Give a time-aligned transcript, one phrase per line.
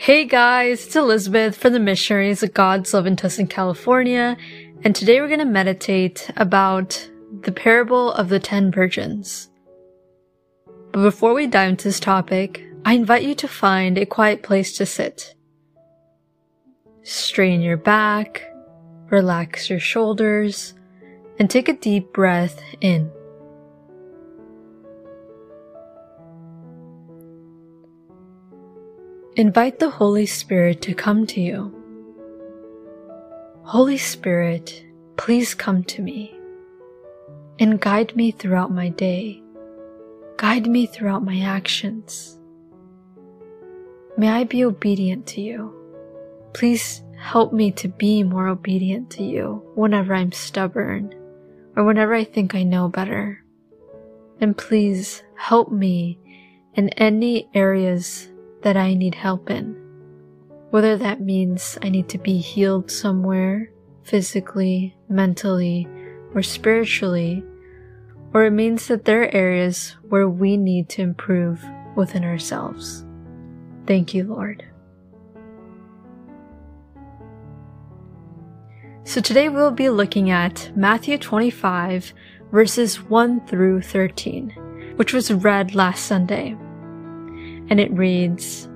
[0.00, 4.36] Hey guys, it's Elizabeth from the Missionaries of God's Love in Tustin, California,
[4.84, 9.50] and today we're going to meditate about the parable of the ten virgins.
[10.92, 14.76] But before we dive into this topic, I invite you to find a quiet place
[14.76, 15.34] to sit.
[17.02, 18.48] Strain your back,
[19.10, 20.74] relax your shoulders,
[21.40, 23.10] and take a deep breath in.
[29.38, 31.72] Invite the Holy Spirit to come to you.
[33.62, 34.84] Holy Spirit,
[35.16, 36.36] please come to me
[37.60, 39.40] and guide me throughout my day.
[40.38, 42.36] Guide me throughout my actions.
[44.16, 45.72] May I be obedient to you.
[46.52, 51.14] Please help me to be more obedient to you whenever I'm stubborn
[51.76, 53.44] or whenever I think I know better.
[54.40, 56.18] And please help me
[56.74, 58.27] in any areas
[58.62, 59.76] that I need help in.
[60.70, 63.70] Whether that means I need to be healed somewhere,
[64.02, 65.88] physically, mentally,
[66.34, 67.42] or spiritually,
[68.34, 71.64] or it means that there are areas where we need to improve
[71.96, 73.04] within ourselves.
[73.86, 74.64] Thank you, Lord.
[79.04, 82.12] So today we'll be looking at Matthew 25
[82.52, 86.54] verses 1 through 13, which was read last Sunday
[87.68, 88.68] and it reads,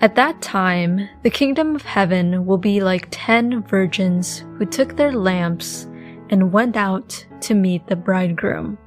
[0.00, 5.12] At that time, the kingdom of heaven will be like ten virgins who took their
[5.12, 5.86] lamps
[6.30, 8.78] and went out to meet the bridegroom.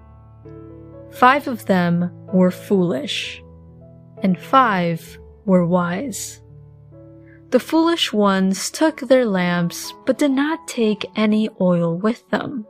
[1.12, 3.42] Five of them were foolish,
[4.24, 6.42] and five were wise.
[7.52, 12.66] The foolish ones took their lamps, but did not take any oil with them.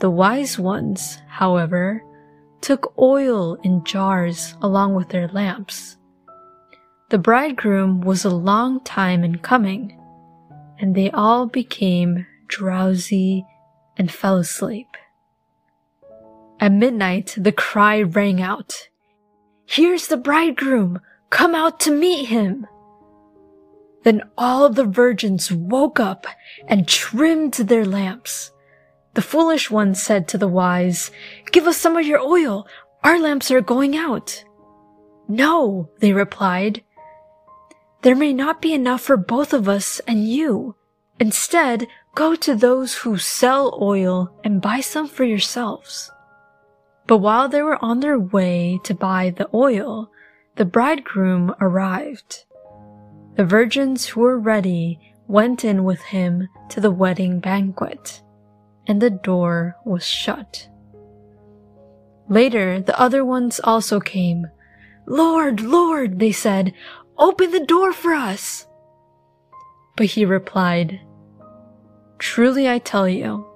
[0.00, 2.02] The wise ones, however,
[2.60, 5.96] took oil in jars along with their lamps.
[7.10, 9.98] The bridegroom was a long time in coming,
[10.78, 13.46] and they all became drowsy
[13.96, 14.88] and fell asleep.
[16.60, 18.88] At midnight, the cry rang out,
[19.64, 21.00] Here's the bridegroom!
[21.30, 22.66] Come out to meet him!
[24.02, 26.26] Then all the virgins woke up
[26.66, 28.50] and trimmed their lamps.
[29.14, 31.10] The foolish one said to the wise,
[31.50, 32.66] Give us some of your oil.
[33.02, 34.44] Our lamps are going out.
[35.28, 36.82] No, they replied.
[38.02, 40.76] There may not be enough for both of us and you.
[41.18, 46.10] Instead, go to those who sell oil and buy some for yourselves.
[47.06, 50.10] But while they were on their way to buy the oil,
[50.56, 52.44] the bridegroom arrived.
[53.36, 58.22] The virgins who were ready went in with him to the wedding banquet
[58.88, 60.68] and the door was shut.
[62.28, 64.46] Later, the other ones also came.
[65.06, 66.74] Lord, Lord, they said,
[67.16, 68.66] open the door for us.
[69.96, 71.00] But he replied,
[72.18, 73.46] Truly I tell you,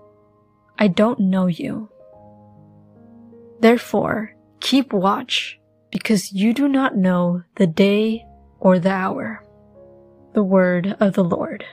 [0.78, 1.88] I don't know you.
[3.60, 5.58] Therefore, keep watch,
[5.90, 8.24] because you do not know the day
[8.58, 9.44] or the hour.
[10.34, 11.64] The word of the Lord.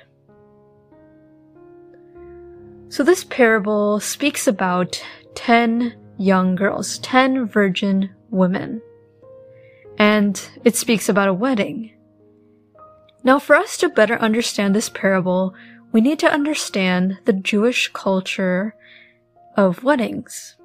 [2.89, 5.03] So this parable speaks about
[5.35, 8.81] 10 young girls, 10 virgin women.
[9.97, 11.93] And it speaks about a wedding.
[13.23, 15.53] Now, for us to better understand this parable,
[15.91, 18.75] we need to understand the Jewish culture
[19.55, 20.55] of weddings.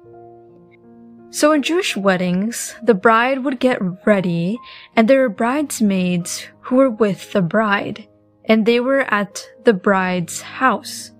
[1.29, 4.57] So in Jewish weddings, the bride would get ready
[4.95, 8.07] and there were bridesmaids who were with the bride
[8.45, 11.11] and they were at the bride's house.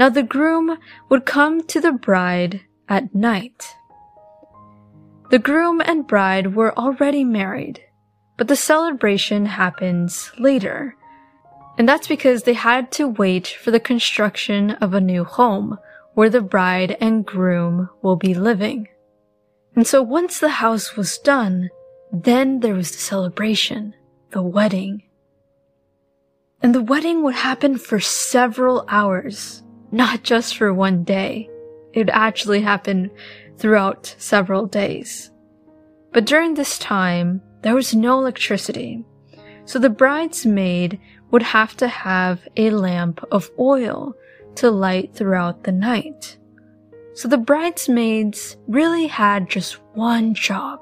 [0.00, 0.78] Now the groom
[1.10, 3.76] would come to the bride at night.
[5.28, 7.84] The groom and bride were already married,
[8.38, 10.96] but the celebration happens later.
[11.76, 15.78] And that's because they had to wait for the construction of a new home
[16.14, 18.88] where the bride and groom will be living.
[19.76, 21.68] And so once the house was done,
[22.10, 23.94] then there was the celebration,
[24.30, 25.02] the wedding.
[26.62, 31.48] And the wedding would happen for several hours not just for one day.
[31.92, 33.10] It actually happened
[33.58, 35.30] throughout several days.
[36.12, 39.04] But during this time, there was no electricity.
[39.64, 41.00] So the bridesmaid
[41.30, 44.14] would have to have a lamp of oil
[44.56, 46.38] to light throughout the night.
[47.14, 50.80] So the bridesmaids really had just one job.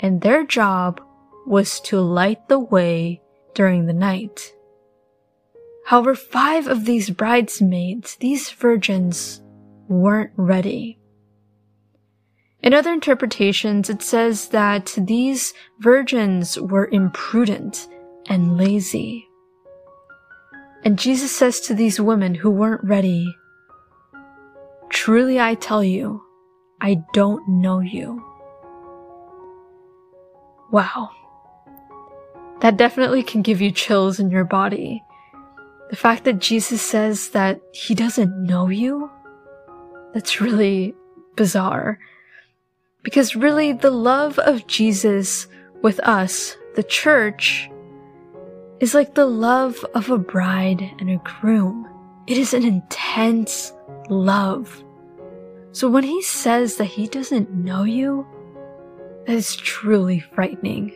[0.00, 1.00] And their job
[1.46, 3.22] was to light the way
[3.54, 4.54] during the night.
[5.90, 9.42] However, five of these bridesmaids, these virgins,
[9.88, 11.00] weren't ready.
[12.62, 17.88] In other interpretations, it says that these virgins were imprudent
[18.28, 19.26] and lazy.
[20.84, 23.36] And Jesus says to these women who weren't ready,
[24.90, 26.22] Truly I tell you,
[26.80, 28.24] I don't know you.
[30.70, 31.10] Wow.
[32.60, 35.02] That definitely can give you chills in your body.
[35.90, 39.10] The fact that Jesus says that he doesn't know you,
[40.14, 40.94] that's really
[41.36, 41.98] bizarre.
[43.02, 45.48] Because really, the love of Jesus
[45.82, 47.68] with us, the church,
[48.78, 51.88] is like the love of a bride and a groom.
[52.26, 53.72] It is an intense
[54.08, 54.84] love.
[55.72, 58.26] So when he says that he doesn't know you,
[59.26, 60.92] that is truly frightening.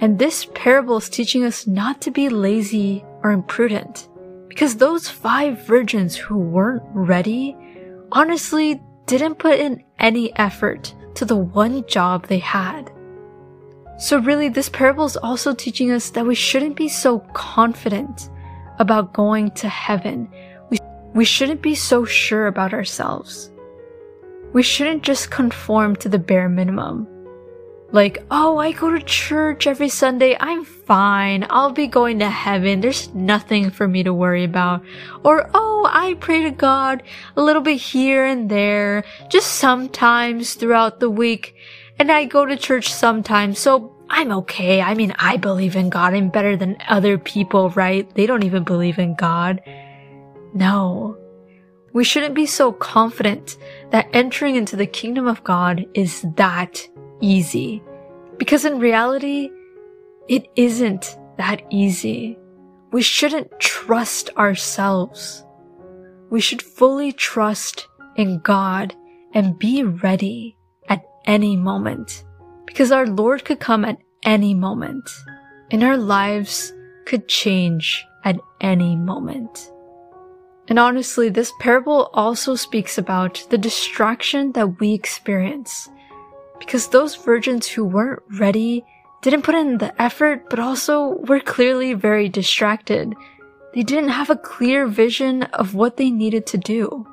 [0.00, 4.08] And this parable is teaching us not to be lazy or imprudent.
[4.48, 7.56] Because those five virgins who weren't ready
[8.12, 12.92] honestly didn't put in any effort to the one job they had.
[13.98, 18.28] So really, this parable is also teaching us that we shouldn't be so confident
[18.78, 20.28] about going to heaven.
[20.70, 20.78] We,
[21.14, 23.50] we shouldn't be so sure about ourselves.
[24.52, 27.08] We shouldn't just conform to the bare minimum.
[27.94, 30.36] Like, oh, I go to church every Sunday.
[30.40, 31.46] I'm fine.
[31.48, 32.80] I'll be going to heaven.
[32.80, 34.82] There's nothing for me to worry about.
[35.22, 37.04] Or, oh, I pray to God
[37.36, 41.54] a little bit here and there, just sometimes throughout the week.
[41.96, 43.60] And I go to church sometimes.
[43.60, 44.82] So I'm okay.
[44.82, 46.14] I mean, I believe in God.
[46.14, 48.12] I'm better than other people, right?
[48.16, 49.62] They don't even believe in God.
[50.52, 51.16] No.
[51.92, 53.56] We shouldn't be so confident
[53.92, 56.88] that entering into the kingdom of God is that
[57.24, 57.82] easy.
[58.36, 59.50] Because in reality,
[60.28, 62.38] it isn't that easy.
[62.92, 65.44] We shouldn't trust ourselves.
[66.30, 68.94] We should fully trust in God
[69.32, 70.56] and be ready
[70.88, 72.24] at any moment.
[72.66, 75.10] Because our Lord could come at any moment
[75.70, 76.72] and our lives
[77.06, 79.70] could change at any moment.
[80.68, 85.90] And honestly, this parable also speaks about the distraction that we experience
[86.58, 88.84] because those virgins who weren't ready
[89.22, 93.14] didn't put in the effort, but also were clearly very distracted.
[93.72, 97.06] They didn't have a clear vision of what they needed to do.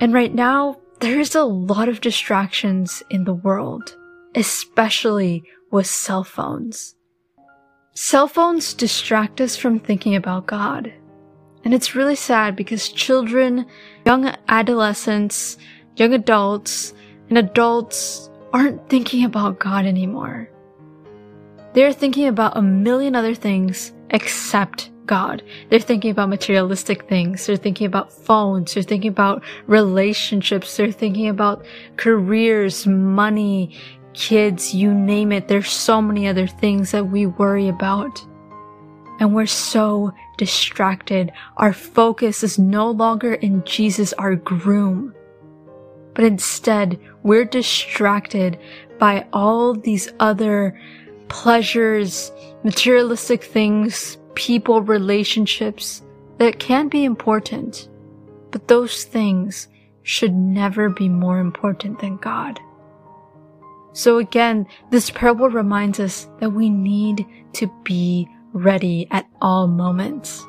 [0.00, 3.96] And right now, there's a lot of distractions in the world,
[4.34, 6.94] especially with cell phones.
[7.94, 10.92] Cell phones distract us from thinking about God.
[11.64, 13.66] And it's really sad because children,
[14.06, 15.58] young adolescents,
[15.96, 16.94] young adults,
[17.30, 20.50] and adults aren't thinking about God anymore.
[21.72, 25.42] They're thinking about a million other things except God.
[25.68, 27.46] They're thinking about materialistic things.
[27.46, 28.74] They're thinking about phones.
[28.74, 30.76] They're thinking about relationships.
[30.76, 31.64] They're thinking about
[31.96, 33.78] careers, money,
[34.12, 35.46] kids, you name it.
[35.46, 38.20] There's so many other things that we worry about.
[39.20, 41.30] And we're so distracted.
[41.58, 45.14] Our focus is no longer in Jesus, our groom
[46.14, 48.58] but instead we're distracted
[48.98, 50.78] by all these other
[51.28, 52.32] pleasures,
[52.64, 56.02] materialistic things, people, relationships
[56.38, 57.88] that can be important,
[58.50, 59.68] but those things
[60.02, 62.58] should never be more important than God.
[63.92, 70.44] So again, this parable reminds us that we need to be ready at all moments.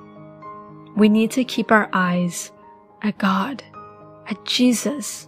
[0.96, 2.51] We need to keep our eyes
[3.01, 3.63] at God,
[4.27, 5.27] at Jesus,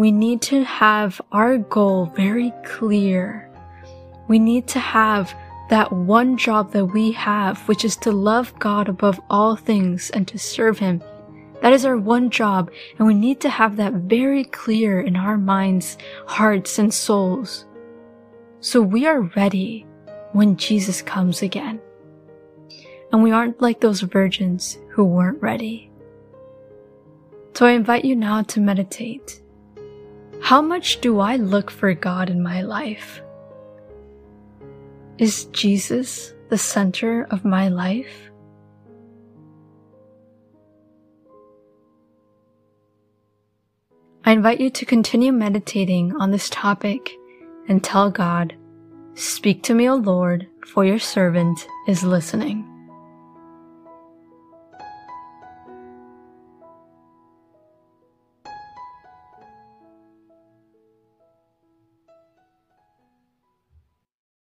[0.00, 3.50] we need to have our goal very clear.
[4.28, 5.34] We need to have
[5.68, 10.26] that one job that we have, which is to love God above all things and
[10.28, 11.02] to serve Him.
[11.60, 15.36] That is our one job, and we need to have that very clear in our
[15.36, 17.66] minds, hearts, and souls.
[18.60, 19.86] So we are ready
[20.32, 21.78] when Jesus comes again.
[23.12, 25.90] And we aren't like those virgins who weren't ready.
[27.52, 29.42] So I invite you now to meditate.
[30.42, 33.22] How much do I look for God in my life?
[35.18, 38.30] Is Jesus the center of my life?
[44.24, 47.10] I invite you to continue meditating on this topic
[47.68, 48.54] and tell God,
[49.14, 52.69] Speak to me, O Lord, for your servant is listening.